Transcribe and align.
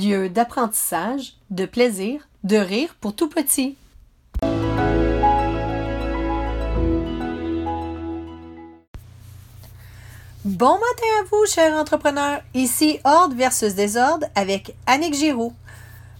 lieu 0.00 0.28
d'apprentissage, 0.28 1.34
de 1.50 1.66
plaisir, 1.66 2.28
de 2.44 2.56
rire 2.56 2.94
pour 3.00 3.14
tout 3.14 3.28
petit. 3.28 3.76
Bon 10.44 10.72
matin 10.72 11.10
à 11.20 11.24
vous, 11.30 11.44
chers 11.46 11.74
entrepreneurs. 11.74 12.40
Ici 12.54 12.98
Ordre 13.04 13.36
versus 13.36 13.74
Désordre 13.74 14.26
avec 14.34 14.74
Annick 14.86 15.14
Giroux. 15.14 15.52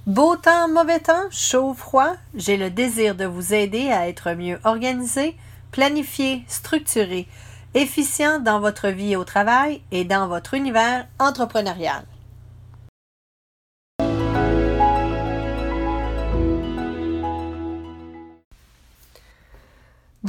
Beau 0.06 0.36
temps, 0.36 0.68
mauvais 0.68 1.00
temps, 1.00 1.30
chaud, 1.30 1.74
froid, 1.74 2.12
j'ai 2.34 2.56
le 2.56 2.70
désir 2.70 3.14
de 3.14 3.24
vous 3.24 3.54
aider 3.54 3.90
à 3.90 4.08
être 4.08 4.32
mieux 4.32 4.58
organisé, 4.64 5.36
planifié, 5.72 6.42
structuré, 6.48 7.28
efficient 7.74 8.40
dans 8.40 8.60
votre 8.60 8.88
vie 8.88 9.16
au 9.16 9.24
travail 9.24 9.82
et 9.90 10.04
dans 10.04 10.26
votre 10.26 10.54
univers 10.54 11.06
entrepreneurial. 11.18 12.04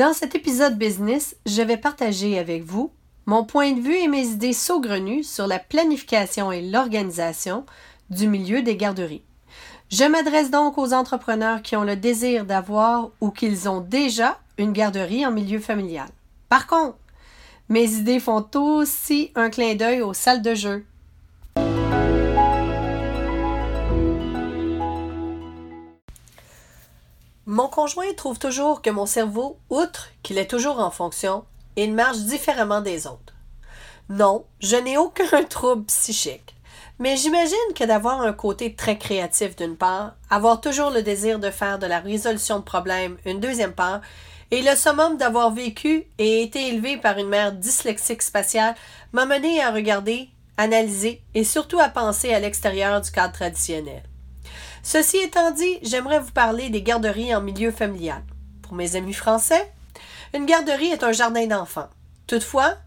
Dans 0.02 0.14
cet 0.14 0.34
épisode 0.34 0.80
business, 0.80 1.36
je 1.46 1.62
vais 1.62 1.78
partager 1.78 2.40
avec 2.40 2.64
vous 2.64 2.92
mon 3.28 3.44
point 3.44 3.72
de 3.72 3.82
vue 3.82 3.98
et 3.98 4.08
mes 4.08 4.26
idées 4.26 4.52
saugrenues 4.52 5.24
sur 5.24 5.46
la 5.46 5.60
planification 5.60 6.52
et 6.52 6.64
l'organisation 6.64 7.68
du 8.10 8.28
milieu 8.28 8.64
des 8.64 8.76
garderies. 8.78 9.22
Je 9.92 10.04
m'adresse 10.04 10.50
donc 10.50 10.80
aux 10.80 10.94
entrepreneurs 10.94 11.62
qui 11.62 11.76
ont 11.76 11.84
le 11.84 11.96
désir 11.96 12.46
d'avoir 12.46 13.12
ou 13.22 13.30
qu'ils 13.30 13.70
ont 13.70 13.80
déjà 13.80 14.40
une 14.58 14.74
garderie 14.74 15.24
en 15.24 15.30
milieu 15.30 15.60
familial. 15.60 16.10
Par 16.50 16.66
contre, 16.66 16.98
mes 17.70 17.94
idées 17.94 18.20
font 18.20 18.44
aussi 18.56 19.32
un 19.36 19.52
clin 19.52 19.76
d'œil 19.76 20.02
aux 20.02 20.16
salles 20.16 20.42
de 20.42 20.56
jeu. 20.56 20.84
Mon 27.52 27.68
conjoint 27.68 28.14
trouve 28.16 28.40
toujours 28.40 28.82
que 28.82 28.90
mon 28.90 29.06
cerveau, 29.06 29.60
outre 29.70 30.08
qu'il 30.24 30.38
est 30.38 30.50
toujours 30.50 30.80
en 30.80 30.90
fonction, 30.90 31.44
il 31.76 31.94
marche 31.94 32.20
différemment 32.20 32.80
des 32.80 33.08
autres. 33.08 33.34
Non, 34.08 34.46
je 34.62 34.78
n'ai 34.78 34.96
aucun 34.96 35.44
trouble 35.50 35.84
psychique. 35.84 36.56
Mais 36.98 37.18
j'imagine 37.18 37.58
que 37.76 37.84
d'avoir 37.84 38.22
un 38.22 38.32
côté 38.32 38.74
très 38.74 38.98
créatif 38.98 39.58
d'une 39.58 39.76
part, 39.76 40.14
avoir 40.30 40.62
toujours 40.62 40.92
le 40.92 41.02
désir 41.04 41.40
de 41.40 41.50
faire 41.50 41.78
de 41.78 41.88
la 41.88 42.00
résolution 42.00 42.60
de 42.60 42.64
problèmes 42.64 43.18
une 43.26 43.42
deuxième 43.42 43.74
part, 43.74 44.00
et 44.50 44.62
le 44.62 44.74
summum 44.78 45.18
d'avoir 45.18 45.52
vécu 45.52 46.06
et 46.20 46.44
été 46.44 46.70
élevé 46.70 46.96
par 46.96 47.18
une 47.18 47.28
mère 47.28 47.52
dyslexique 47.52 48.22
spatiale 48.22 48.76
m'a 49.12 49.26
mené 49.26 49.62
à 49.62 49.72
regarder, 49.72 50.30
analyser 50.56 51.22
et 51.34 51.44
surtout 51.44 51.82
à 51.82 51.90
penser 51.90 52.34
à 52.34 52.40
l'extérieur 52.40 53.02
du 53.02 53.12
cadre 53.12 53.34
traditionnel. 53.34 54.04
Ceci 54.84 55.18
étant 55.18 55.52
dit, 55.52 55.80
j'aimerais 55.84 56.20
vous 56.20 56.32
parler 56.32 56.70
des 56.70 56.82
garderies 56.82 57.36
en 57.36 57.42
milieu 57.42 57.72
familial. 57.72 58.24
Pour 58.64 58.74
mes 58.74 58.96
amis 58.96 59.14
français, 59.14 59.72
une 60.34 60.46
garderie 60.46 60.88
est 60.88 61.04
un 61.04 61.12
jardin 61.12 61.46
d'enfants. 61.46 61.90
Toutefois, 62.26 62.78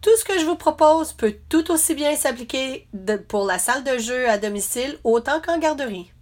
tout 0.00 0.14
ce 0.18 0.24
que 0.24 0.38
je 0.38 0.44
vous 0.44 0.56
propose 0.56 1.12
peut 1.12 1.36
tout 1.48 1.70
aussi 1.70 1.94
bien 1.94 2.16
s'appliquer 2.16 2.88
pour 3.28 3.46
la 3.46 3.58
salle 3.58 3.84
de 3.84 3.98
jeu 3.98 4.28
à 4.28 4.36
domicile 4.36 4.98
autant 5.04 5.40
qu'en 5.40 5.58
garderie. 5.58 6.12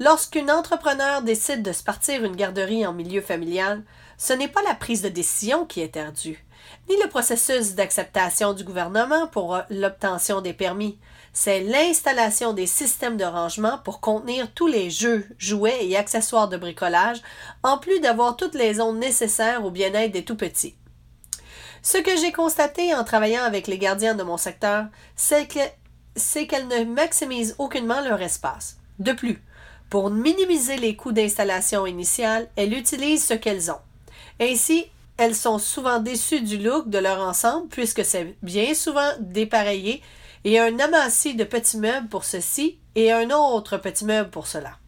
Lorsqu'une 0.00 0.50
entrepreneur 0.50 1.22
décide 1.22 1.62
de 1.62 1.72
se 1.72 1.84
partir 1.84 2.24
une 2.24 2.34
garderie 2.34 2.84
en 2.84 2.92
milieu 2.92 3.20
familial, 3.20 3.84
ce 4.18 4.32
n'est 4.32 4.48
pas 4.48 4.62
la 4.62 4.74
prise 4.74 5.02
de 5.02 5.08
décision 5.08 5.64
qui 5.64 5.80
est 5.80 5.96
ardue, 5.96 6.44
ni 6.88 6.96
le 7.00 7.08
processus 7.08 7.74
d'acceptation 7.74 8.52
du 8.52 8.64
gouvernement 8.64 9.28
pour 9.28 9.60
l'obtention 9.70 10.40
des 10.40 10.52
permis, 10.52 10.98
c'est 11.34 11.60
l'installation 11.60 12.52
des 12.52 12.66
systèmes 12.66 13.16
de 13.16 13.24
rangement 13.24 13.78
pour 13.78 14.00
contenir 14.00 14.52
tous 14.54 14.68
les 14.68 14.88
jeux, 14.88 15.26
jouets 15.36 15.84
et 15.84 15.96
accessoires 15.96 16.48
de 16.48 16.56
bricolage, 16.56 17.20
en 17.64 17.76
plus 17.76 17.98
d'avoir 17.98 18.36
toutes 18.36 18.54
les 18.54 18.74
zones 18.74 19.00
nécessaires 19.00 19.64
au 19.64 19.72
bien-être 19.72 20.12
des 20.12 20.24
tout-petits. 20.24 20.76
Ce 21.82 21.98
que 21.98 22.16
j'ai 22.16 22.32
constaté 22.32 22.94
en 22.94 23.02
travaillant 23.02 23.42
avec 23.42 23.66
les 23.66 23.78
gardiens 23.78 24.14
de 24.14 24.22
mon 24.22 24.36
secteur, 24.36 24.86
c'est 25.16 25.46
qu'elles 25.48 26.68
ne 26.68 26.84
maximisent 26.84 27.56
aucunement 27.58 28.00
leur 28.00 28.22
espace. 28.22 28.78
De 29.00 29.12
plus, 29.12 29.42
pour 29.90 30.10
minimiser 30.10 30.76
les 30.76 30.94
coûts 30.94 31.12
d'installation 31.12 31.84
initiale, 31.84 32.48
elles 32.54 32.72
utilisent 32.72 33.26
ce 33.26 33.34
qu'elles 33.34 33.72
ont. 33.72 33.80
Ainsi, 34.40 34.86
elles 35.16 35.34
sont 35.34 35.58
souvent 35.58 35.98
déçues 35.98 36.42
du 36.42 36.58
look 36.58 36.88
de 36.88 36.98
leur 36.98 37.20
ensemble 37.20 37.68
puisque 37.68 38.04
c'est 38.04 38.36
bien 38.42 38.72
souvent 38.72 39.10
dépareillé 39.20 40.00
et 40.44 40.60
un 40.60 40.78
amassis 40.78 41.34
de 41.34 41.44
petits 41.44 41.78
meubles 41.78 42.08
pour 42.08 42.24
ceci 42.24 42.78
et 42.94 43.12
un 43.12 43.30
autre 43.30 43.78
petit 43.78 44.04
meuble 44.04 44.30
pour 44.30 44.46
cela. 44.46 44.78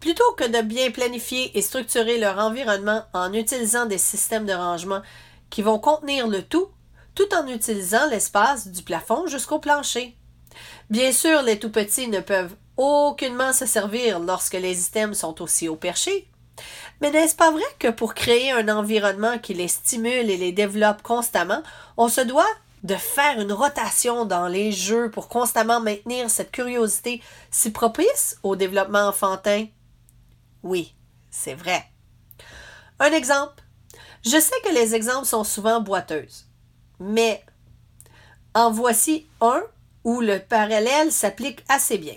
Plutôt 0.00 0.32
que 0.36 0.44
de 0.44 0.62
bien 0.62 0.90
planifier 0.90 1.56
et 1.56 1.62
structurer 1.62 2.18
leur 2.18 2.38
environnement 2.38 3.04
en 3.12 3.32
utilisant 3.32 3.86
des 3.86 3.98
systèmes 3.98 4.46
de 4.46 4.52
rangement 4.52 5.02
qui 5.50 5.62
vont 5.62 5.78
contenir 5.78 6.26
le 6.26 6.42
tout, 6.42 6.68
tout 7.14 7.32
en 7.34 7.46
utilisant 7.46 8.06
l'espace 8.10 8.68
du 8.68 8.82
plafond 8.82 9.26
jusqu'au 9.26 9.60
plancher. 9.60 10.16
Bien 10.90 11.12
sûr, 11.12 11.42
les 11.42 11.58
tout 11.58 11.70
petits 11.70 12.08
ne 12.08 12.20
peuvent 12.20 12.54
aucunement 12.76 13.52
se 13.52 13.66
servir 13.66 14.20
lorsque 14.20 14.54
les 14.54 14.86
items 14.86 15.18
sont 15.18 15.40
aussi 15.40 15.68
au 15.68 15.76
perché. 15.76 16.28
Mais 17.00 17.10
n'est-ce 17.10 17.34
pas 17.34 17.50
vrai 17.50 17.64
que 17.78 17.88
pour 17.88 18.14
créer 18.14 18.52
un 18.52 18.68
environnement 18.68 19.38
qui 19.38 19.54
les 19.54 19.68
stimule 19.68 20.30
et 20.30 20.36
les 20.36 20.52
développe 20.52 21.02
constamment, 21.02 21.62
on 21.96 22.08
se 22.08 22.20
doit 22.20 22.44
de 22.84 22.94
faire 22.94 23.40
une 23.40 23.52
rotation 23.52 24.26
dans 24.26 24.46
les 24.46 24.70
jeux 24.70 25.10
pour 25.10 25.28
constamment 25.28 25.80
maintenir 25.80 26.30
cette 26.30 26.52
curiosité 26.52 27.22
si 27.50 27.72
propice 27.72 28.38
au 28.42 28.56
développement 28.56 29.08
enfantin? 29.08 29.66
Oui, 30.62 30.94
c'est 31.30 31.54
vrai. 31.54 31.84
Un 33.00 33.10
exemple. 33.12 33.62
Je 34.24 34.38
sais 34.38 34.60
que 34.64 34.72
les 34.72 34.94
exemples 34.94 35.26
sont 35.26 35.44
souvent 35.44 35.80
boiteuses, 35.80 36.46
mais 37.00 37.44
en 38.54 38.70
voici 38.70 39.26
un 39.40 39.62
où 40.04 40.20
le 40.20 40.38
parallèle 40.38 41.10
s'applique 41.10 41.64
assez 41.68 41.98
bien. 41.98 42.16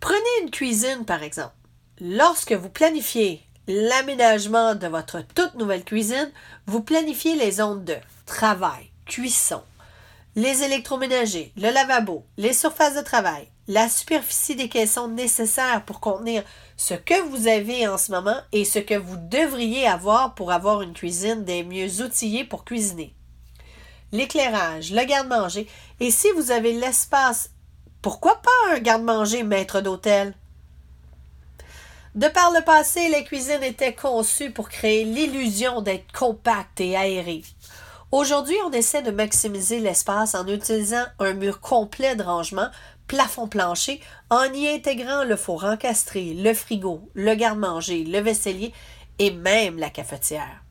Prenez 0.00 0.42
une 0.42 0.50
cuisine, 0.50 1.04
par 1.04 1.22
exemple. 1.22 1.54
Lorsque 2.00 2.52
vous 2.52 2.70
planifiez 2.70 3.44
l'aménagement 3.68 4.74
de 4.74 4.86
votre 4.86 5.20
toute 5.34 5.54
nouvelle 5.54 5.84
cuisine, 5.84 6.32
vous 6.66 6.82
planifiez 6.82 7.36
les 7.36 7.52
zones 7.52 7.84
de 7.84 7.96
travail, 8.24 8.90
cuisson, 9.04 9.62
les 10.34 10.62
électroménagers, 10.62 11.52
le 11.56 11.70
lavabo, 11.70 12.24
les 12.38 12.54
surfaces 12.54 12.96
de 12.96 13.02
travail, 13.02 13.48
la 13.68 13.90
superficie 13.90 14.56
des 14.56 14.70
caissons 14.70 15.08
nécessaires 15.08 15.84
pour 15.84 16.00
contenir 16.00 16.42
ce 16.78 16.94
que 16.94 17.20
vous 17.28 17.46
avez 17.46 17.86
en 17.86 17.98
ce 17.98 18.10
moment 18.10 18.40
et 18.52 18.64
ce 18.64 18.78
que 18.78 18.94
vous 18.94 19.18
devriez 19.18 19.86
avoir 19.86 20.34
pour 20.34 20.50
avoir 20.50 20.80
une 20.80 20.94
cuisine 20.94 21.44
des 21.44 21.62
mieux 21.62 22.02
outillées 22.02 22.44
pour 22.44 22.64
cuisiner. 22.64 23.14
L'éclairage, 24.12 24.92
le 24.92 25.04
garde-manger, 25.04 25.68
et 26.00 26.10
si 26.10 26.28
vous 26.32 26.50
avez 26.50 26.72
l'espace, 26.72 27.50
pourquoi 28.00 28.40
pas 28.40 28.74
un 28.74 28.78
garde-manger 28.78 29.42
maître 29.42 29.82
d'hôtel? 29.82 30.34
De 32.18 32.26
par 32.26 32.50
le 32.50 32.64
passé, 32.64 33.08
les 33.10 33.22
cuisines 33.22 33.62
étaient 33.62 33.94
conçues 33.94 34.50
pour 34.50 34.68
créer 34.68 35.04
l'illusion 35.04 35.82
d'être 35.82 36.10
compactes 36.10 36.80
et 36.80 36.96
aérées. 36.96 37.44
Aujourd'hui, 38.10 38.56
on 38.66 38.72
essaie 38.72 39.02
de 39.02 39.12
maximiser 39.12 39.78
l'espace 39.78 40.34
en 40.34 40.44
utilisant 40.48 41.04
un 41.20 41.34
mur 41.34 41.60
complet 41.60 42.16
de 42.16 42.24
rangement, 42.24 42.70
plafond 43.06 43.46
plancher, 43.46 44.00
en 44.30 44.52
y 44.52 44.66
intégrant 44.66 45.22
le 45.22 45.36
four 45.36 45.62
encastré, 45.62 46.34
le 46.34 46.54
frigo, 46.54 47.08
le 47.14 47.36
garde-manger, 47.36 48.02
le 48.02 48.18
vaisselier 48.18 48.72
et 49.20 49.30
même 49.30 49.78
la 49.78 49.88
cafetière. 49.88 50.64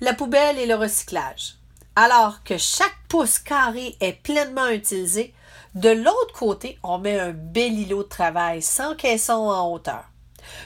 La 0.00 0.14
poubelle 0.14 0.58
et 0.58 0.64
le 0.64 0.74
recyclage. 0.74 1.56
Alors 1.96 2.42
que 2.44 2.56
chaque 2.56 2.96
pouce 3.10 3.38
carré 3.38 3.94
est 4.00 4.14
pleinement 4.22 4.68
utilisé, 4.68 5.34
de 5.74 5.90
l'autre 5.90 6.32
côté, 6.32 6.78
on 6.82 6.96
met 6.96 7.20
un 7.20 7.32
bel 7.32 7.78
îlot 7.78 8.04
de 8.04 8.08
travail 8.08 8.62
sans 8.62 8.96
caisson 8.96 9.34
en 9.34 9.70
hauteur. 9.70 10.06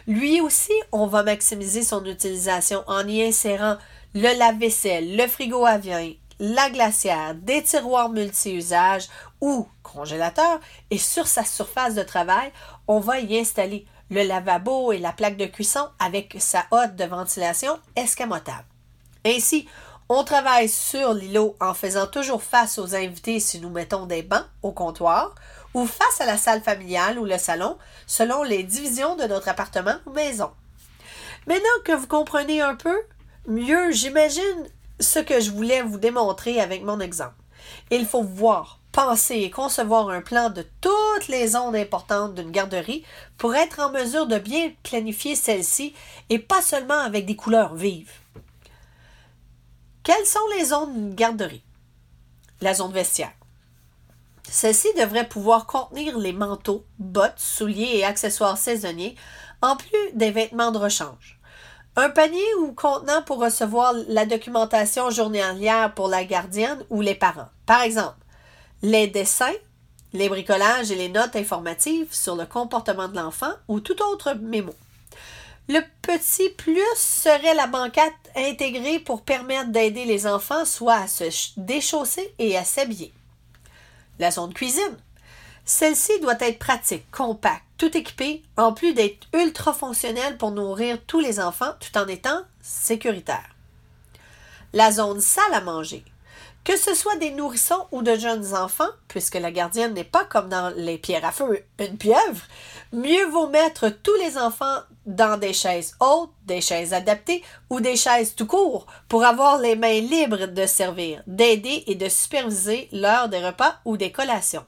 Lui 0.07 0.41
aussi, 0.41 0.73
on 0.93 1.07
va 1.07 1.23
maximiser 1.23 1.83
son 1.83 2.05
utilisation 2.05 2.83
en 2.87 3.07
y 3.07 3.23
insérant 3.23 3.77
le 4.15 4.39
lave-vaisselle, 4.39 5.17
le 5.17 5.27
frigo 5.27 5.65
à 5.65 5.79
viande, 5.79 6.15
la 6.39 6.71
glacière, 6.71 7.35
des 7.35 7.63
tiroirs 7.63 8.09
multi-usages 8.09 9.09
ou 9.41 9.67
congélateur 9.83 10.61
et 10.91 10.99
sur 10.99 11.27
sa 11.27 11.45
surface 11.45 11.95
de 11.95 12.03
travail, 12.03 12.51
on 12.89 13.01
va 13.01 13.21
y 13.21 13.39
installer 13.39 13.87
le 14.11 14.23
lavabo 14.23 14.93
et 14.93 14.99
la 14.99 15.13
plaque 15.13 15.37
de 15.37 15.47
cuisson 15.47 15.89
avec 15.99 16.37
sa 16.39 16.65
hotte 16.71 16.97
de 16.97 17.05
ventilation 17.05 17.79
escamotable. 17.97 18.67
Ainsi, 19.25 19.67
on 20.09 20.25
travaille 20.25 20.69
sur 20.69 21.15
l'îlot 21.15 21.57
en 21.61 21.75
faisant 21.75 22.07
toujours 22.07 22.43
face 22.43 22.79
aux 22.79 22.95
invités 22.95 23.41
si 23.41 23.61
nous 23.61 23.71
mettons 23.71 24.07
des 24.07 24.23
bancs 24.23 24.45
au 24.63 24.73
comptoir 24.73 25.35
ou 25.75 25.87
face 25.87 26.21
à 26.21 26.27
la 26.27 26.37
salle 26.37 26.63
familiale 26.63 27.19
ou 27.19 27.25
le 27.25 27.39
salon 27.39 27.79
selon 28.07 28.43
les 28.43 28.63
divisions 28.63 29.17
de 29.17 29.25
notre 29.25 29.49
appartement 29.49 29.97
ou 30.07 30.11
maison. 30.11 30.51
Maintenant 31.47 31.69
que 31.85 31.93
vous 31.93 32.07
comprenez 32.07 32.61
un 32.61 32.75
peu, 32.75 32.97
mieux, 33.47 33.91
j'imagine 33.91 34.69
ce 35.01 35.19
que 35.19 35.41
je 35.41 35.51
voulais 35.51 35.83
vous 35.83 35.99
démontrer 35.99 36.61
avec 36.61 36.83
mon 36.83 37.01
exemple. 37.01 37.35
Il 37.91 38.07
faut 38.07 38.23
voir, 38.23 38.81
penser 38.93 39.37
et 39.37 39.51
concevoir 39.51 40.11
un 40.11 40.21
plan 40.21 40.51
de 40.51 40.65
toutes 40.81 41.29
les 41.29 41.49
zones 41.49 41.75
importantes 41.75 42.35
d'une 42.35 42.51
garderie 42.51 43.05
pour 43.39 43.55
être 43.55 43.81
en 43.81 43.91
mesure 43.91 44.27
de 44.27 44.39
bien 44.39 44.73
planifier 44.83 45.35
celle-ci 45.35 45.95
et 46.29 46.39
pas 46.39 46.63
seulement 46.63 46.99
avec 46.99 47.27
des 47.27 47.37
couleurs 47.37 47.75
vives. 47.75 48.13
Quelles 50.03 50.27
sont 50.27 50.41
les 50.57 50.67
zones 50.67 50.95
d'une 50.95 51.15
garderie? 51.15 51.63
La 52.61 52.75
zone 52.75 52.93
vestiaire. 52.93 53.33
Celle-ci 54.49 54.89
devrait 54.99 55.29
pouvoir 55.29 55.67
contenir 55.67 56.19
les 56.19 56.33
manteaux, 56.33 56.85
bottes, 56.99 57.39
souliers 57.39 57.99
et 57.99 58.05
accessoires 58.05 58.59
saisonniers, 58.59 59.17
en 59.63 59.77
plus 59.77 60.13
des 60.15 60.31
vêtements 60.31 60.73
de 60.73 60.79
rechange. 60.79 61.39
Un 61.97 62.11
panier 62.11 62.55
ou 62.61 62.73
contenant 62.73 63.23
pour 63.23 63.39
recevoir 63.39 63.95
la 64.09 64.27
documentation 64.27 65.11
journalière 65.11 65.95
pour 65.95 66.09
la 66.09 66.25
gardienne 66.25 66.85
ou 66.91 67.01
les 67.01 67.15
parents. 67.15 67.51
Par 67.67 67.83
exemple, 67.83 68.17
les 68.83 69.07
dessins, 69.07 69.53
les 70.13 70.29
bricolages 70.29 70.91
et 70.91 70.97
les 70.97 71.09
notes 71.09 71.37
informatives 71.37 72.13
sur 72.13 72.35
le 72.35 72.47
comportement 72.47 73.09
de 73.09 73.17
l'enfant 73.17 73.53
ou 73.69 73.81
tout 73.81 74.03
autre 74.03 74.35
mémo. 74.35 74.75
Le 75.69 75.81
petit 76.03 76.49
plus 76.51 76.81
serait 76.97 77.55
la 77.55 77.67
banquette 77.67 78.13
intégrée 78.35 78.99
pour 78.99 79.23
permettre 79.23 79.71
d'aider 79.71 80.05
les 80.05 80.27
enfants 80.27 80.65
soit 80.65 80.95
à 80.95 81.07
se 81.07 81.25
déchausser 81.57 82.35
et 82.39 82.57
à 82.57 82.65
s'habiller. 82.65 83.13
La 84.19 84.31
zone 84.31 84.55
cuisine. 84.55 84.97
Celle-ci 85.65 86.21
doit 86.21 86.37
être 86.41 86.59
pratique, 86.59 87.11
compacte, 87.11 87.65
tout 87.79 87.97
équipée, 87.97 88.43
en 88.57 88.73
plus 88.73 88.95
d'être 88.95 89.29
ultra 89.33 89.73
fonctionnelle 89.73 90.37
pour 90.37 90.51
nourrir 90.51 90.99
tous 91.07 91.21
les 91.21 91.41
enfants 91.41 91.73
tout 91.81 91.97
en 91.99 92.07
étant 92.09 92.43
sécuritaire. 92.61 93.49
La 94.73 94.91
zone 94.91 95.21
salle 95.21 95.55
à 95.55 95.61
manger. 95.61 96.05
Que 96.65 96.77
ce 96.77 96.95
soit 96.95 97.17
des 97.17 97.31
nourrissons 97.33 97.87
ou 97.91 98.03
de 98.03 98.15
jeunes 98.15 98.55
enfants, 98.55 98.91
puisque 99.09 99.35
la 99.35 99.51
gardienne 99.51 99.95
n'est 99.95 100.05
pas 100.05 100.25
comme 100.25 100.49
dans 100.49 100.73
les 100.77 100.97
pierres 100.97 101.25
à 101.25 101.33
feu, 101.33 101.65
une 101.81 101.99
pieuvre, 101.99 102.43
mieux 102.93 103.27
vaut 103.27 103.49
mettre 103.49 103.89
tous 103.89 104.15
les 104.17 104.39
enfants 104.39 104.81
dans 105.07 105.39
des 105.39 105.53
chaises 105.53 105.97
hautes, 106.01 106.33
des 106.45 106.61
chaises 106.61 106.93
adaptées 106.93 107.43
ou 107.71 107.81
des 107.81 107.97
chaises 107.97 108.35
tout 108.35 108.47
court 108.47 108.87
pour 109.09 109.25
avoir 109.25 109.59
les 109.59 109.75
mains 109.75 110.01
libres 110.01 110.47
de 110.47 110.67
servir, 110.67 111.23
d'aider 111.27 111.85
et 111.87 111.95
de 111.95 112.09
superviser 112.09 112.89
l'heure 112.93 113.29
des 113.29 113.45
repas 113.45 113.77
ou 113.85 113.97
des 113.97 114.13
collations. 114.13 114.67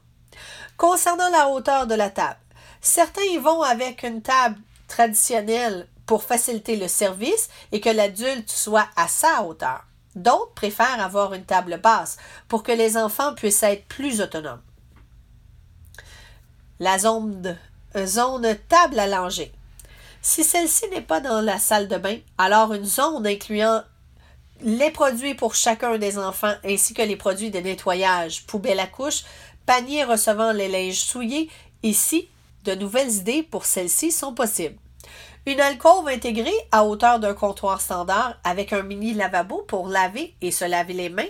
Concernant 0.76 1.30
la 1.30 1.48
hauteur 1.48 1.86
de 1.86 1.94
la 1.94 2.10
table, 2.10 2.40
certains 2.80 3.22
y 3.22 3.38
vont 3.38 3.62
avec 3.62 4.02
une 4.02 4.22
table 4.22 4.58
traditionnelle 4.88 5.86
pour 6.06 6.24
faciliter 6.24 6.76
le 6.76 6.88
service 6.88 7.48
et 7.72 7.80
que 7.80 7.90
l'adulte 7.90 8.50
soit 8.50 8.88
à 8.96 9.08
sa 9.08 9.42
hauteur. 9.42 9.84
D'autres 10.16 10.52
préfèrent 10.54 11.00
avoir 11.00 11.34
une 11.34 11.44
table 11.44 11.80
basse 11.82 12.18
pour 12.48 12.62
que 12.62 12.72
les 12.72 12.96
enfants 12.96 13.34
puissent 13.34 13.62
être 13.62 13.86
plus 13.86 14.20
autonomes. 14.20 14.62
La 16.80 16.98
zone, 16.98 17.56
zone 18.04 18.56
table 18.68 18.98
à 18.98 19.06
langer. 19.06 19.52
Si 20.22 20.42
celle-ci 20.42 20.88
n'est 20.88 21.00
pas 21.00 21.20
dans 21.20 21.40
la 21.40 21.58
salle 21.58 21.88
de 21.88 21.96
bain, 21.96 22.16
alors 22.38 22.72
une 22.72 22.84
zone 22.84 23.26
incluant 23.26 23.82
les 24.62 24.90
produits 24.90 25.34
pour 25.34 25.54
chacun 25.54 25.98
des 25.98 26.18
enfants 26.18 26.54
ainsi 26.64 26.94
que 26.94 27.02
les 27.02 27.16
produits 27.16 27.50
de 27.50 27.58
nettoyage, 27.58 28.46
poubelle 28.46 28.80
à 28.80 28.86
couche, 28.86 29.24
panier 29.66 30.04
recevant 30.04 30.52
les 30.52 30.68
linges 30.68 31.00
souillés, 31.00 31.50
ici, 31.82 32.28
de 32.64 32.74
nouvelles 32.74 33.16
idées 33.16 33.42
pour 33.42 33.66
celles-ci 33.66 34.10
sont 34.10 34.32
possibles. 34.32 34.78
Une 35.46 35.60
alcôve 35.60 36.08
intégrée 36.08 36.54
à 36.72 36.86
hauteur 36.86 37.20
d'un 37.20 37.34
comptoir 37.34 37.82
standard 37.82 38.36
avec 38.44 38.72
un 38.72 38.82
mini 38.82 39.12
lavabo 39.12 39.62
pour 39.68 39.88
laver 39.88 40.34
et 40.40 40.50
se 40.50 40.64
laver 40.64 40.94
les 40.94 41.10
mains 41.10 41.22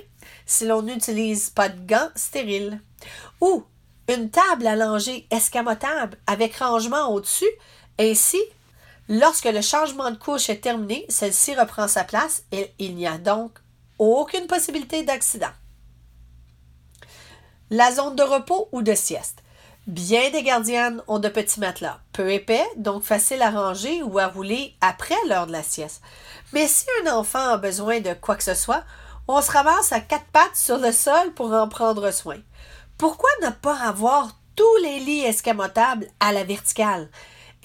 si 0.46 0.66
l'on 0.66 0.82
n'utilise 0.82 1.50
pas 1.50 1.68
de 1.68 1.84
gants 1.84 2.10
stériles. 2.14 2.80
Ou 3.40 3.64
une 4.08 4.30
table 4.30 4.64
langer 4.64 5.26
escamotable 5.30 6.16
avec 6.26 6.56
rangement 6.56 7.12
au-dessus. 7.12 7.50
Ainsi, 7.98 8.40
lorsque 9.08 9.44
le 9.44 9.60
changement 9.60 10.10
de 10.10 10.16
couche 10.16 10.50
est 10.50 10.60
terminé, 10.60 11.06
celle-ci 11.08 11.54
reprend 11.54 11.88
sa 11.88 12.04
place 12.04 12.42
et 12.52 12.72
il 12.78 12.94
n'y 12.94 13.06
a 13.06 13.18
donc 13.18 13.58
aucune 13.98 14.46
possibilité 14.46 15.02
d'accident. 15.02 15.52
La 17.70 17.92
zone 17.92 18.16
de 18.16 18.22
repos 18.22 18.68
ou 18.72 18.82
de 18.82 18.94
sieste. 18.94 19.40
Bien 19.86 20.30
des 20.30 20.42
gardiennes 20.42 21.02
ont 21.08 21.18
de 21.18 21.28
petits 21.28 21.60
matelas, 21.60 22.00
peu 22.12 22.32
épais, 22.32 22.64
donc 22.76 23.02
faciles 23.02 23.42
à 23.42 23.50
ranger 23.50 24.02
ou 24.02 24.18
à 24.18 24.28
rouler 24.28 24.74
après 24.80 25.14
l'heure 25.28 25.46
de 25.46 25.52
la 25.52 25.62
sieste. 25.62 26.00
Mais 26.54 26.66
si 26.66 26.86
un 27.04 27.12
enfant 27.12 27.50
a 27.50 27.58
besoin 27.58 28.00
de 28.00 28.14
quoi 28.14 28.36
que 28.36 28.44
ce 28.44 28.54
soit, 28.54 28.84
on 29.28 29.42
se 29.42 29.50
ramasse 29.50 29.92
à 29.92 30.00
quatre 30.00 30.26
pattes 30.26 30.56
sur 30.56 30.78
le 30.78 30.90
sol 30.92 31.32
pour 31.34 31.52
en 31.52 31.68
prendre 31.68 32.10
soin. 32.10 32.38
Pourquoi 32.98 33.30
ne 33.42 33.50
pas 33.50 33.78
avoir 33.78 34.38
tous 34.54 34.76
les 34.82 35.00
lits 35.00 35.24
escamotables 35.24 36.08
à 36.20 36.32
la 36.32 36.44
verticale? 36.44 37.08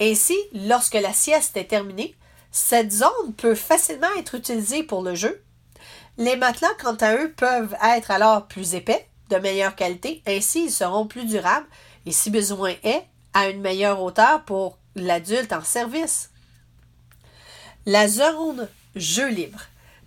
Ainsi, 0.00 0.36
lorsque 0.52 0.94
la 0.94 1.12
sieste 1.12 1.56
est 1.56 1.68
terminée, 1.68 2.16
cette 2.50 2.92
zone 2.92 3.34
peut 3.36 3.54
facilement 3.54 4.08
être 4.18 4.34
utilisée 4.34 4.82
pour 4.82 5.02
le 5.02 5.14
jeu. 5.14 5.42
Les 6.18 6.36
matelas, 6.36 6.74
quant 6.80 6.96
à 6.96 7.14
eux, 7.14 7.32
peuvent 7.32 7.76
être 7.82 8.10
alors 8.10 8.46
plus 8.46 8.74
épais, 8.74 9.06
de 9.30 9.36
meilleure 9.36 9.76
qualité, 9.76 10.22
ainsi 10.26 10.64
ils 10.64 10.72
seront 10.72 11.06
plus 11.06 11.24
durables 11.24 11.66
et 12.06 12.12
si 12.12 12.30
besoin 12.30 12.74
est, 12.82 13.04
à 13.32 13.48
une 13.48 13.60
meilleure 13.60 14.02
hauteur 14.02 14.42
pour 14.44 14.78
l'adulte 14.96 15.52
en 15.52 15.62
service. 15.62 16.30
La 17.86 18.08
zone 18.08 18.68
jeu 18.96 19.28
libre, 19.28 19.60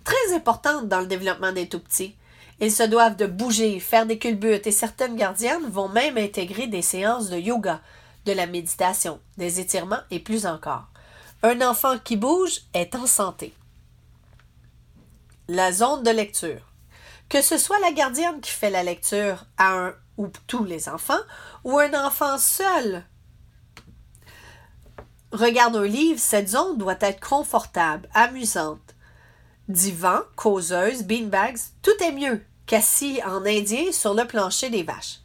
très 0.04 0.34
importante 0.34 0.88
dans 0.88 1.00
le 1.00 1.06
développement 1.06 1.52
des 1.52 1.68
tout-petits. 1.68 2.14
Ils 2.60 2.72
se 2.72 2.82
doivent 2.82 3.16
de 3.16 3.26
bouger, 3.26 3.80
faire 3.80 4.06
des 4.06 4.18
culbutes 4.18 4.66
et 4.66 4.72
certaines 4.72 5.16
gardiennes 5.16 5.68
vont 5.68 5.88
même 5.88 6.18
intégrer 6.18 6.66
des 6.66 6.82
séances 6.82 7.28
de 7.30 7.38
yoga, 7.38 7.80
de 8.26 8.32
la 8.32 8.46
méditation, 8.46 9.20
des 9.36 9.60
étirements 9.60 10.02
et 10.10 10.20
plus 10.20 10.46
encore. 10.46 10.86
Un 11.42 11.60
enfant 11.60 11.98
qui 11.98 12.16
bouge 12.16 12.60
est 12.72 12.94
en 12.94 13.06
santé. 13.06 13.52
La 15.48 15.72
zone 15.72 16.02
de 16.02 16.10
lecture. 16.10 16.70
Que 17.28 17.42
ce 17.42 17.58
soit 17.58 17.80
la 17.80 17.92
gardienne 17.92 18.40
qui 18.40 18.50
fait 18.50 18.70
la 18.70 18.82
lecture 18.82 19.44
à 19.58 19.74
un 19.74 19.94
ou 20.16 20.28
tous 20.46 20.64
les 20.64 20.88
enfants, 20.88 21.20
ou 21.64 21.78
un 21.78 22.06
enfant 22.06 22.38
seul 22.38 23.04
regarde 25.34 25.76
un 25.76 25.86
livre, 25.86 26.18
cette 26.18 26.48
zone 26.48 26.78
doit 26.78 26.96
être 27.00 27.26
confortable, 27.26 28.08
amusante. 28.14 28.93
Divan, 29.68 30.20
causeuse, 30.36 31.04
beanbags, 31.04 31.58
tout 31.82 32.02
est 32.02 32.12
mieux 32.12 32.44
qu'assis 32.66 33.20
en 33.24 33.44
indien 33.46 33.92
sur 33.92 34.14
le 34.14 34.26
plancher 34.26 34.70
des 34.70 34.82
vaches. 34.82 35.20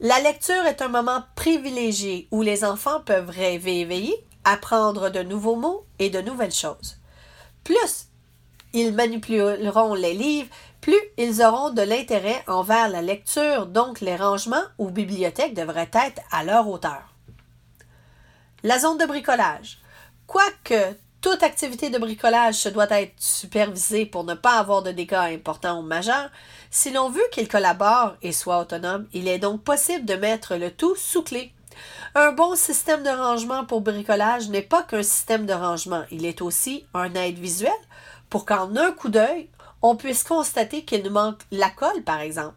La 0.00 0.18
lecture 0.20 0.66
est 0.66 0.82
un 0.82 0.88
moment 0.88 1.22
privilégié 1.36 2.26
où 2.30 2.42
les 2.42 2.64
enfants 2.64 3.00
peuvent 3.00 3.30
rêver 3.30 3.80
éveillés, 3.80 4.24
apprendre 4.44 5.10
de 5.10 5.22
nouveaux 5.22 5.56
mots 5.56 5.84
et 5.98 6.10
de 6.10 6.20
nouvelles 6.20 6.52
choses. 6.52 6.96
Plus 7.62 8.08
ils 8.72 8.94
manipuleront 8.94 9.94
les 9.94 10.14
livres, 10.14 10.48
plus 10.80 11.00
ils 11.18 11.42
auront 11.42 11.70
de 11.70 11.82
l'intérêt 11.82 12.42
envers 12.46 12.88
la 12.88 13.02
lecture, 13.02 13.66
donc 13.66 14.00
les 14.00 14.16
rangements 14.16 14.62
ou 14.78 14.90
bibliothèques 14.90 15.54
devraient 15.54 15.90
être 15.92 16.22
à 16.30 16.44
leur 16.44 16.68
hauteur. 16.68 17.14
La 18.62 18.78
zone 18.78 18.98
de 18.98 19.06
bricolage. 19.06 19.80
Quoique 20.26 20.94
toute 21.20 21.42
activité 21.42 21.90
de 21.90 21.98
bricolage 21.98 22.54
se 22.54 22.68
doit 22.68 22.90
être 22.90 23.12
supervisée 23.18 24.06
pour 24.06 24.24
ne 24.24 24.34
pas 24.34 24.58
avoir 24.58 24.82
de 24.82 24.90
dégâts 24.90 25.34
importants 25.34 25.80
ou 25.80 25.82
majeurs, 25.82 26.30
si 26.70 26.90
l'on 26.90 27.10
veut 27.10 27.28
qu'il 27.32 27.48
collabore 27.48 28.14
et 28.22 28.32
soit 28.32 28.60
autonome, 28.60 29.06
il 29.12 29.28
est 29.28 29.38
donc 29.38 29.62
possible 29.62 30.06
de 30.06 30.14
mettre 30.14 30.56
le 30.56 30.70
tout 30.70 30.96
sous 30.96 31.22
clé. 31.22 31.52
Un 32.14 32.32
bon 32.32 32.56
système 32.56 33.02
de 33.02 33.10
rangement 33.10 33.64
pour 33.64 33.82
bricolage 33.82 34.48
n'est 34.48 34.62
pas 34.62 34.82
qu'un 34.82 35.02
système 35.02 35.46
de 35.46 35.52
rangement, 35.52 36.04
il 36.10 36.24
est 36.24 36.42
aussi 36.42 36.86
un 36.94 37.14
aide 37.14 37.38
visuel 37.38 37.72
pour 38.30 38.46
qu'en 38.46 38.74
un 38.76 38.92
coup 38.92 39.08
d'œil, 39.08 39.48
on 39.82 39.96
puisse 39.96 40.24
constater 40.24 40.84
qu'il 40.84 41.02
nous 41.02 41.10
manque 41.10 41.40
la 41.50 41.70
colle, 41.70 42.02
par 42.04 42.20
exemple. 42.20 42.54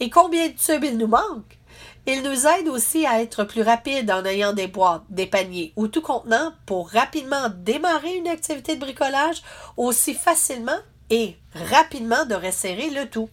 Et 0.00 0.10
combien 0.10 0.48
de 0.48 0.54
tubes 0.54 0.84
il 0.84 0.98
nous 0.98 1.06
manque? 1.06 1.58
Il 2.04 2.22
nous 2.22 2.46
aide 2.48 2.66
aussi 2.68 3.06
à 3.06 3.22
être 3.22 3.44
plus 3.44 3.62
rapide 3.62 4.10
en 4.10 4.24
ayant 4.24 4.52
des 4.52 4.66
boîtes, 4.66 5.04
des 5.08 5.26
paniers 5.26 5.72
ou 5.76 5.86
tout 5.86 6.02
contenant 6.02 6.52
pour 6.66 6.90
rapidement 6.90 7.48
démarrer 7.48 8.16
une 8.16 8.26
activité 8.26 8.74
de 8.74 8.80
bricolage 8.80 9.42
aussi 9.76 10.14
facilement 10.14 10.78
et 11.10 11.36
rapidement 11.54 12.24
de 12.24 12.34
resserrer 12.34 12.90
le 12.90 13.08
tout. 13.08 13.30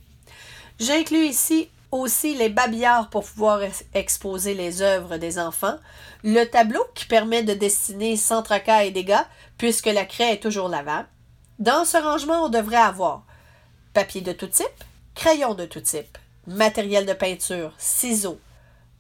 J'inclus 0.80 1.26
ici 1.26 1.70
aussi 1.92 2.36
les 2.36 2.50
babillards 2.50 3.10
pour 3.10 3.26
pouvoir 3.26 3.62
exposer 3.96 4.54
les 4.54 4.84
œuvres 4.84 5.18
des 5.18 5.40
enfants, 5.40 5.78
le 6.24 6.44
tableau 6.44 6.86
qui 6.94 7.06
permet 7.06 7.42
de 7.42 7.56
dessiner 7.56 8.18
sans 8.18 8.44
tracas 8.44 8.84
et 8.84 8.92
dégâts 8.92 9.26
puisque 9.58 9.88
la 9.88 10.06
craie 10.06 10.34
est 10.34 10.44
toujours 10.44 10.70
lavable. 10.70 11.08
Dans 11.58 11.86
ce 11.86 11.98
rangement, 11.98 12.46
on 12.46 12.50
devrait 12.50 12.78
avoir 12.78 13.24
papier 13.94 14.22
de 14.22 14.32
tout 14.32 14.48
type, 14.48 14.68
crayon 15.16 15.56
de 15.56 15.66
tout 15.66 15.82
type, 15.82 16.20
matériel 16.46 17.08
de 17.08 17.14
peinture, 17.14 17.74
ciseaux, 17.80 18.40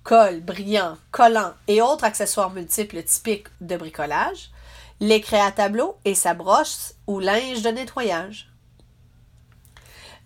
colle, 0.03 0.41
brillant, 0.41 0.97
collant 1.11 1.53
et 1.67 1.81
autres 1.81 2.03
accessoires 2.03 2.51
multiples 2.51 3.03
typiques 3.03 3.47
de 3.61 3.77
bricolage, 3.77 4.51
les 4.99 5.23
à 5.31 5.51
tableau 5.51 5.97
et 6.05 6.15
sa 6.15 6.33
broche 6.33 6.93
ou 7.07 7.19
linge 7.19 7.61
de 7.61 7.69
nettoyage. 7.69 8.51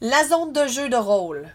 La 0.02 0.28
zone 0.28 0.52
de 0.52 0.68
jeu 0.68 0.90
de 0.90 0.98
rôle. 0.98 1.48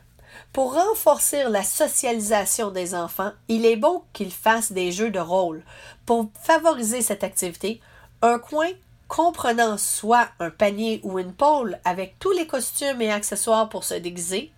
Pour 0.52 0.75
renforcer 0.75 1.44
la 1.44 1.62
socialisation 1.62 2.70
des 2.70 2.94
enfants, 2.94 3.32
il 3.48 3.66
est 3.66 3.76
bon 3.76 4.02
qu'ils 4.12 4.32
fassent 4.32 4.72
des 4.72 4.92
jeux 4.92 5.10
de 5.10 5.18
rôle. 5.18 5.62
Pour 6.06 6.30
favoriser 6.40 7.02
cette 7.02 7.25
activité, 7.25 7.80
un 8.22 8.38
coin 8.38 8.68
comprenant 9.08 9.78
soit 9.78 10.28
un 10.38 10.50
panier 10.50 11.00
ou 11.02 11.18
une 11.18 11.32
pôle 11.32 11.78
avec 11.84 12.18
tous 12.18 12.32
les 12.32 12.46
costumes 12.46 13.02
et 13.02 13.10
accessoires 13.10 13.68
pour 13.68 13.84
se 13.84 13.94
déguiser, 13.94 14.52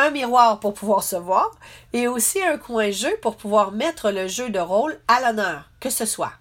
un 0.00 0.10
miroir 0.10 0.60
pour 0.60 0.74
pouvoir 0.74 1.02
se 1.02 1.16
voir 1.16 1.50
et 1.92 2.08
aussi 2.08 2.42
un 2.42 2.58
coin 2.58 2.90
jeu 2.90 3.12
pour 3.22 3.36
pouvoir 3.36 3.72
mettre 3.72 4.10
le 4.10 4.28
jeu 4.28 4.50
de 4.50 4.58
rôle 4.58 4.98
à 5.08 5.20
l'honneur, 5.20 5.70
que 5.80 5.90
ce 5.90 6.04
soit 6.04 6.32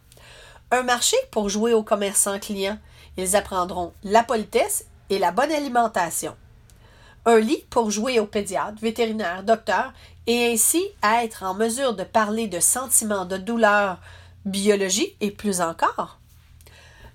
un 0.71 0.83
marché 0.83 1.17
pour 1.31 1.49
jouer 1.49 1.73
aux 1.73 1.83
commerçants 1.83 2.39
clients. 2.39 2.77
Ils 3.17 3.35
apprendront 3.35 3.93
la 4.03 4.23
politesse 4.23 4.85
et 5.09 5.19
la 5.19 5.31
bonne 5.31 5.51
alimentation. 5.51 6.35
Un 7.25 7.39
lit 7.39 7.65
pour 7.69 7.91
jouer 7.91 8.19
au 8.19 8.25
pédiatre, 8.25 8.79
vétérinaire, 8.81 9.43
docteur 9.43 9.93
et 10.27 10.51
ainsi 10.53 10.83
être 11.03 11.43
en 11.43 11.53
mesure 11.53 11.95
de 11.95 12.03
parler 12.03 12.47
de 12.47 12.59
sentiments 12.59 13.25
de 13.25 13.37
douleur, 13.37 13.97
biologie 14.45 15.15
et 15.21 15.31
plus 15.31 15.59
encore. 15.59 16.19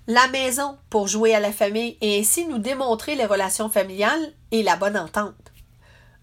La 0.07 0.27
maison 0.27 0.77
pour 0.89 1.07
jouer 1.07 1.33
à 1.33 1.39
la 1.39 1.51
famille 1.51 1.97
et 2.01 2.19
ainsi 2.19 2.45
nous 2.45 2.59
démontrer 2.59 3.15
les 3.15 3.25
relations 3.25 3.69
familiales 3.69 4.33
et 4.51 4.61
la 4.61 4.75
bonne 4.75 4.97
entente. 4.97 5.33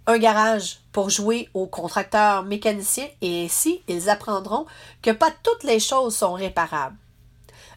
Un 0.06 0.18
garage 0.18 0.80
pour 0.90 1.10
jouer 1.10 1.48
aux 1.54 1.66
contracteurs 1.66 2.42
mécaniciens 2.42 3.08
et 3.20 3.44
ainsi 3.44 3.82
ils 3.86 4.10
apprendront 4.10 4.66
que 5.00 5.10
pas 5.10 5.30
toutes 5.42 5.62
les 5.64 5.78
choses 5.78 6.16
sont 6.16 6.32
réparables. 6.32 6.96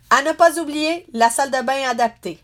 À 0.10 0.22
ne 0.24 0.32
pas 0.32 0.60
oublier 0.60 1.06
la 1.14 1.30
salle 1.30 1.52
de 1.52 1.62
bain 1.62 1.88
adaptée. 1.88 2.40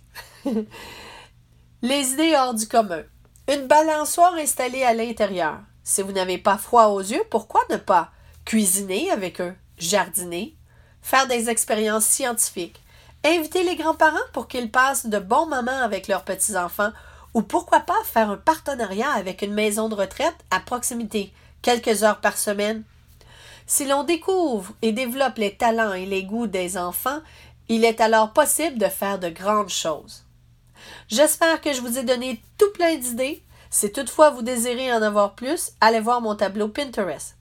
les 1.82 2.12
idées 2.14 2.36
hors 2.36 2.54
du 2.54 2.68
commun. 2.68 3.04
Une 3.52 3.68
balançoire 3.68 4.36
installée 4.36 4.84
à 4.84 4.94
l'intérieur. 4.94 5.60
Si 5.84 6.02
vous 6.02 6.12
n'avez 6.12 6.38
pas 6.38 6.58
froid 6.58 6.86
aux 6.88 7.02
yeux, 7.02 7.24
pourquoi 7.30 7.62
ne 7.70 7.78
pas 7.78 8.12
cuisiner 8.46 9.12
avec 9.12 9.42
eux, 9.42 9.56
jardiner, 9.78 10.56
faire 11.02 11.28
des 11.28 11.50
expériences 11.50 12.06
scientifiques, 12.06 12.82
inviter 13.26 13.64
les 13.64 13.76
grands-parents 13.76 14.18
pour 14.34 14.48
qu'ils 14.48 14.72
passent 14.72 15.08
de 15.08 15.20
bons 15.20 15.48
moments 15.48 15.82
avec 15.82 16.08
leurs 16.08 16.24
petits-enfants 16.24 16.92
ou 17.34 17.42
pourquoi 17.42 17.82
pas 17.82 18.04
faire 18.04 18.30
un 18.30 18.38
partenariat 18.38 19.12
avec 19.12 19.42
une 19.42 19.54
maison 19.54 19.90
de 19.90 19.96
retraite 19.96 20.36
à 20.50 20.60
proximité, 20.60 21.34
quelques 21.62 22.04
heures 22.04 22.20
par 22.20 22.38
semaine? 22.38 22.84
Si 23.68 23.86
l'on 23.86 24.04
découvre 24.04 24.74
et 24.82 24.92
développe 24.92 25.38
les 25.38 25.56
talents 25.56 25.94
et 25.94 26.06
les 26.06 26.24
goûts 26.24 26.48
des 26.48 26.78
enfants, 26.78 27.20
il 27.70 27.86
est 27.86 28.02
alors 28.02 28.34
possible 28.34 28.78
de 28.78 28.88
faire 28.88 29.20
de 29.20 29.30
grandes 29.30 29.70
choses. 29.70 30.26
J'espère 31.08 31.62
que 31.62 31.72
je 31.72 31.82
vous 31.82 31.98
ai 31.98 32.04
donné 32.04 32.42
tout 32.58 32.72
plein 32.74 32.96
d'idées. 32.98 33.44
Si 33.70 33.92
toutefois 33.92 34.32
vous 34.32 34.42
désirez 34.42 34.92
en 34.92 35.02
avoir 35.02 35.36
plus, 35.36 35.72
allez 35.80 36.02
voir 36.02 36.20
mon 36.20 36.36
tableau 36.36 36.68
Pinterest. 36.68 37.38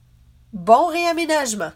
Bon 0.53 0.85
réaménagement! 0.85 1.71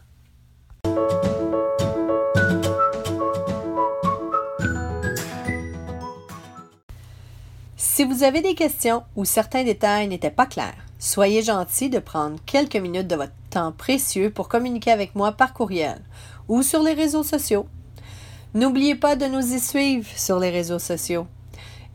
Si 7.95 8.03
vous 8.03 8.23
avez 8.23 8.41
des 8.41 8.55
questions 8.55 9.03
ou 9.15 9.23
certains 9.23 9.63
détails 9.63 10.09
n'étaient 10.09 10.29
pas 10.29 10.47
clairs, 10.47 10.85
soyez 10.99 11.41
gentil 11.41 11.89
de 11.89 11.99
prendre 11.99 12.35
quelques 12.45 12.75
minutes 12.75 13.07
de 13.07 13.15
votre 13.15 13.31
temps 13.49 13.71
précieux 13.71 14.29
pour 14.29 14.49
communiquer 14.49 14.91
avec 14.91 15.15
moi 15.15 15.31
par 15.31 15.53
courriel 15.53 16.01
ou 16.49 16.61
sur 16.61 16.83
les 16.83 16.91
réseaux 16.91 17.23
sociaux. 17.23 17.67
N'oubliez 18.53 18.95
pas 18.95 19.15
de 19.15 19.27
nous 19.27 19.53
y 19.53 19.61
suivre 19.61 20.09
sur 20.13 20.39
les 20.39 20.49
réseaux 20.49 20.77
sociaux. 20.77 21.25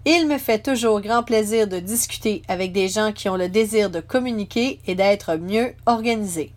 Il 0.06 0.26
me 0.26 0.38
fait 0.38 0.62
toujours 0.62 1.02
grand 1.02 1.22
plaisir 1.22 1.68
de 1.68 1.80
discuter 1.80 2.40
avec 2.48 2.72
des 2.72 2.88
gens 2.88 3.12
qui 3.12 3.28
ont 3.28 3.36
le 3.36 3.50
désir 3.50 3.90
de 3.90 4.00
communiquer 4.00 4.80
et 4.86 4.94
d'être 4.94 5.34
mieux 5.34 5.74
organisés. 5.84 6.54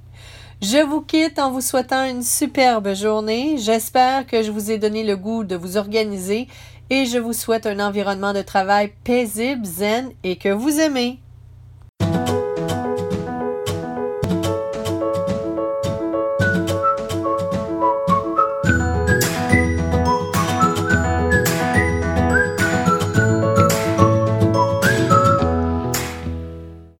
Je 0.62 0.77
vous 0.77 1.01
quitte 1.01 1.39
en 1.39 1.51
vous 1.51 1.59
souhaitant 1.59 2.05
une 2.05 2.23
superbe 2.23 2.93
journée. 2.93 3.57
J'espère 3.57 4.25
que 4.25 4.43
je 4.43 4.50
vous 4.50 4.71
ai 4.71 4.77
donné 4.77 5.03
le 5.03 5.17
goût 5.17 5.43
de 5.43 5.57
vous 5.57 5.75
organiser 5.75 6.47
et 6.90 7.06
je 7.06 7.18
vous 7.18 7.34
souhaite 7.34 7.66
un 7.66 7.80
environnement 7.80 8.34
de 8.34 8.42
travail 8.42 8.94
paisible, 9.04 9.66
zen 9.66 10.12
et 10.24 10.36
que 10.36 10.50
vous 10.50 10.80
aimez. 10.80 11.23